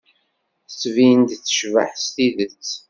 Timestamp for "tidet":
2.13-2.67